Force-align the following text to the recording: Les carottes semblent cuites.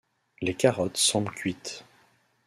Les 0.41 0.55
carottes 0.55 0.97
semblent 0.97 1.31
cuites. 1.31 1.85